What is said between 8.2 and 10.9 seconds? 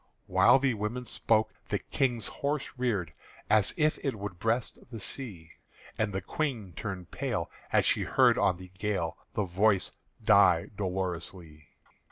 on the gale The voice die